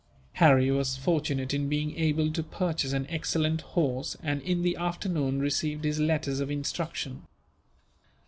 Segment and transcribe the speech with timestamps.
[0.33, 5.39] Harry was fortunate in being able to purchase an excellent horse and, in the afternoon,
[5.39, 7.27] received his letters of instruction.